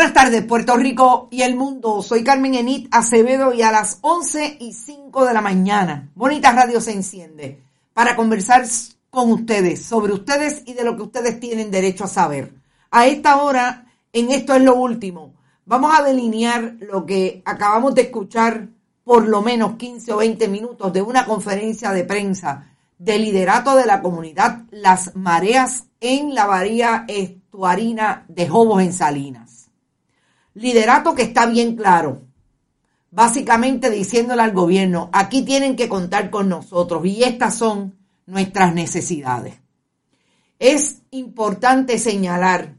[0.00, 2.00] Buenas tardes, Puerto Rico y el mundo.
[2.00, 6.80] Soy Carmen Enit Acevedo y a las 11 y 5 de la mañana, Bonita Radio
[6.80, 7.62] se enciende
[7.92, 8.64] para conversar
[9.10, 12.54] con ustedes sobre ustedes y de lo que ustedes tienen derecho a saber.
[12.90, 15.34] A esta hora, en esto es lo último,
[15.66, 18.68] vamos a delinear lo que acabamos de escuchar
[19.04, 23.84] por lo menos 15 o 20 minutos de una conferencia de prensa de liderato de
[23.84, 29.49] la comunidad Las Mareas en la Bahía Estuarina de Jobos en Salinas.
[30.54, 32.22] Liderato que está bien claro,
[33.10, 37.96] básicamente diciéndole al gobierno, aquí tienen que contar con nosotros y estas son
[38.26, 39.54] nuestras necesidades.
[40.58, 42.74] Es importante señalar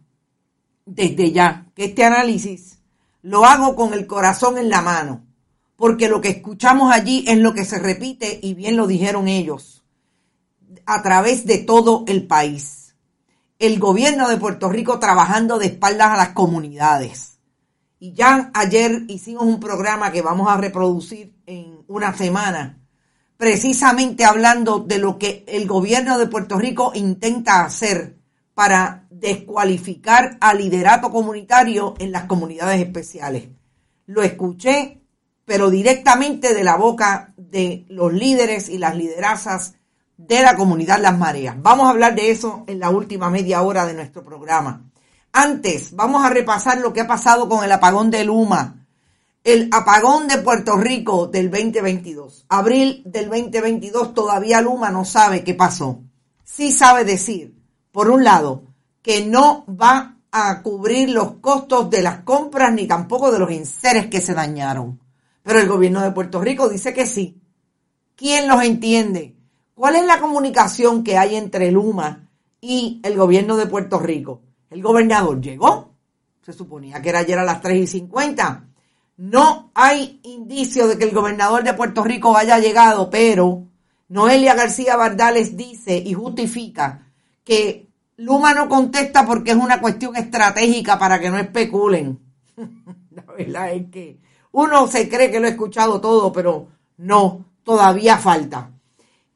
[0.86, 2.80] desde ya que este análisis
[3.22, 5.24] lo hago con el corazón en la mano,
[5.78, 9.84] porque lo que escuchamos allí es lo que se repite, y bien lo dijeron ellos,
[10.86, 12.96] a través de todo el país.
[13.60, 17.31] El gobierno de Puerto Rico trabajando de espaldas a las comunidades
[18.02, 22.80] y ya ayer hicimos un programa que vamos a reproducir en una semana,
[23.38, 28.18] precisamente hablando de lo que el gobierno de Puerto Rico intenta hacer
[28.56, 33.50] para descualificar al liderato comunitario en las comunidades especiales.
[34.08, 35.04] Lo escuché,
[35.46, 39.76] pero directamente de la boca de los líderes y las liderazas
[40.18, 41.56] de la comunidad Las Mareas.
[41.62, 44.91] Vamos a hablar de eso en la última media hora de nuestro programa.
[45.34, 48.86] Antes, vamos a repasar lo que ha pasado con el apagón de Luma.
[49.46, 52.46] El apagón de Puerto Rico del 2022.
[52.50, 56.02] Abril del 2022 todavía Luma no sabe qué pasó.
[56.44, 57.56] Sí sabe decir,
[57.94, 58.64] por un lado,
[59.02, 64.08] que no va a cubrir los costos de las compras ni tampoco de los enseres
[64.08, 65.00] que se dañaron.
[65.44, 67.42] Pero el gobierno de Puerto Rico dice que sí.
[68.18, 69.38] ¿Quién los entiende?
[69.76, 72.28] ¿Cuál es la comunicación que hay entre Luma
[72.60, 74.42] y el gobierno de Puerto Rico?
[74.72, 75.94] El gobernador llegó,
[76.42, 78.68] se suponía que era ayer a las 3 y 50.
[79.18, 83.68] No hay indicio de que el gobernador de Puerto Rico haya llegado, pero
[84.08, 87.06] Noelia García Bardales dice y justifica
[87.44, 92.18] que Luma no contesta porque es una cuestión estratégica para que no especulen.
[93.12, 94.20] La verdad es que
[94.54, 98.72] uno se cree que lo ha escuchado todo, pero no, todavía falta.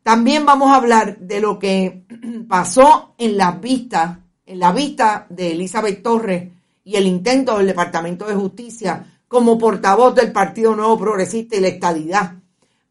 [0.01, 2.05] También vamos a hablar de lo que
[2.47, 6.49] pasó en las vistas en la vista de Elizabeth Torres
[6.83, 11.67] y el intento del Departamento de Justicia como portavoz del Partido Nuevo Progresista y la
[11.67, 12.33] Estadidad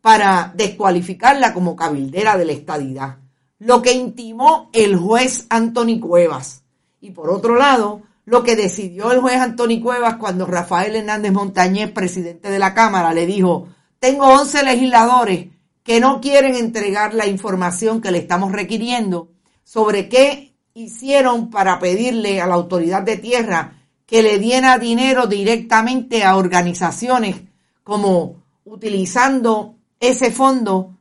[0.01, 3.17] para descualificarla como cabildera de la Estadidad,
[3.59, 6.63] lo que intimó el juez Anthony Cuevas.
[7.01, 11.91] Y por otro lado, lo que decidió el juez Anthony Cuevas cuando Rafael Hernández Montañez,
[11.91, 13.69] presidente de la Cámara, le dijo,
[13.99, 15.49] tengo 11 legisladores
[15.83, 19.29] que no quieren entregar la información que le estamos requiriendo
[19.63, 26.25] sobre qué hicieron para pedirle a la autoridad de tierra que le diera dinero directamente
[26.25, 27.37] a organizaciones
[27.83, 30.99] como utilizando ese fondo,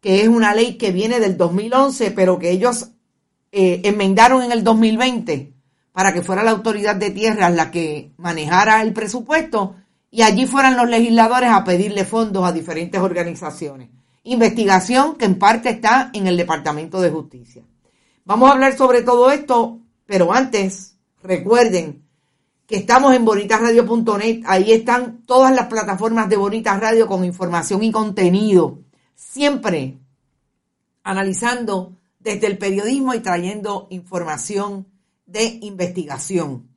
[0.00, 2.88] que es una ley que viene del 2011, pero que ellos
[3.52, 5.52] eh, enmendaron en el 2020
[5.92, 9.76] para que fuera la autoridad de tierras la que manejara el presupuesto
[10.10, 13.90] y allí fueran los legisladores a pedirle fondos a diferentes organizaciones.
[14.24, 17.62] Investigación que en parte está en el Departamento de Justicia.
[18.24, 22.04] Vamos a hablar sobre todo esto, pero antes recuerden
[22.66, 24.42] que estamos en bonitasradio.net.
[24.46, 28.78] Ahí están todas las plataformas de Bonitas Radio con información y contenido.
[29.16, 29.98] Siempre
[31.02, 34.86] analizando desde el periodismo y trayendo información
[35.26, 36.68] de investigación.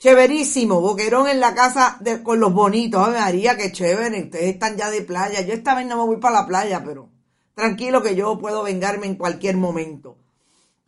[0.00, 3.06] Chéverísimo, Boquerón en la casa con los bonitos.
[3.06, 4.24] Ave María, qué chévere.
[4.24, 5.42] Ustedes están ya de playa.
[5.42, 7.08] Yo esta vez no me voy para la playa, pero
[7.54, 10.18] tranquilo que yo puedo vengarme en cualquier momento.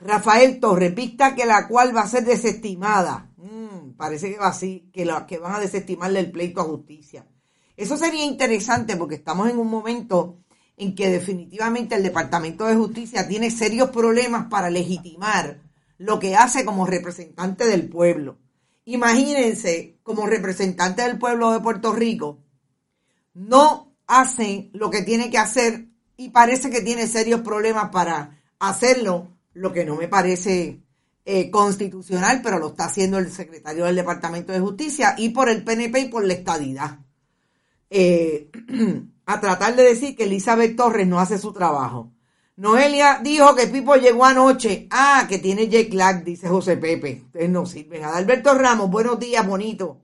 [0.01, 3.31] Rafael Torres, pista que la cual va a ser desestimada.
[3.37, 7.27] Mm, parece que va así, que, la, que van a desestimarle el pleito a justicia.
[7.77, 10.39] Eso sería interesante porque estamos en un momento
[10.77, 15.61] en que definitivamente el Departamento de Justicia tiene serios problemas para legitimar
[15.99, 18.39] lo que hace como representante del pueblo.
[18.87, 22.43] Imagínense, como representante del pueblo de Puerto Rico,
[23.35, 29.29] no hace lo que tiene que hacer y parece que tiene serios problemas para hacerlo,
[29.55, 30.81] lo que no me parece
[31.25, 35.63] eh, constitucional, pero lo está haciendo el secretario del Departamento de Justicia y por el
[35.63, 36.99] PNP y por la estadidad.
[37.89, 38.51] Eh,
[39.27, 42.11] a tratar de decir que Elizabeth Torres no hace su trabajo.
[42.57, 44.87] Noelia dijo que Pipo llegó anoche.
[44.91, 47.23] Ah, que tiene jet lag, dice José Pepe.
[47.25, 48.05] Ustedes no sirven.
[48.05, 49.99] Adalberto Ramos, buenos días, bonito.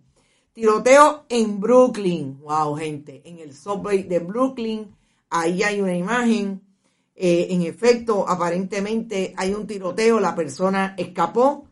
[0.55, 2.41] Tiroteo en Brooklyn.
[2.41, 3.21] Wow, gente.
[3.27, 4.95] En el subway de Brooklyn.
[5.29, 6.63] Ahí hay una imagen.
[7.17, 10.21] Eh, en efecto, aparentemente hay un tiroteo.
[10.21, 11.69] La persona escapó.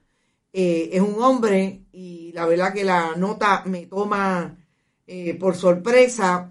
[0.52, 1.84] Eh, es un hombre.
[1.92, 4.56] Y la verdad que la nota me toma
[5.06, 6.50] eh, por sorpresa.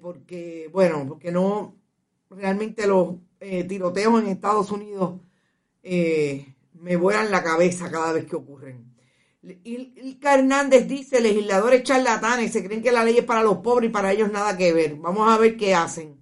[0.00, 1.78] porque, bueno, porque no
[2.30, 5.20] realmente los eh, tiroteos en Estados Unidos
[5.82, 8.94] eh, me vuelan la cabeza cada vez que ocurren.
[9.42, 13.92] Ilka Hernández dice, legisladores charlatanes, se creen que la ley es para los pobres y
[13.92, 14.96] para ellos nada que ver.
[14.96, 16.17] Vamos a ver qué hacen.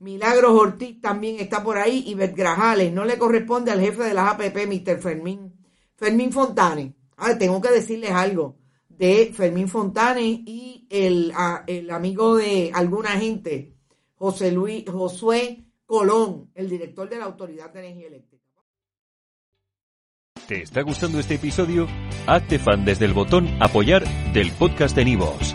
[0.00, 2.92] Milagros Ortiz también está por ahí y Grajales.
[2.92, 5.00] No le corresponde al jefe de las APP, Mr.
[5.00, 5.54] Fermín.
[5.96, 6.94] Fermín Fontane.
[7.16, 8.56] A tengo que decirles algo
[8.88, 11.32] de Fermín Fontane y el,
[11.66, 13.74] el amigo de alguna gente,
[14.14, 18.44] José Luis, Josué Colón, el director de la Autoridad de Energía Eléctrica.
[20.46, 21.86] ¿Te está gustando este episodio?
[22.26, 25.54] Hazte fan desde el botón Apoyar del podcast de Nivos.